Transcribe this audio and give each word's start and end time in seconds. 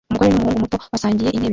Umugore 0.09 0.29
n'umuhungu 0.31 0.61
muto 0.63 0.77
basangiye 0.91 1.29
intebe 1.33 1.49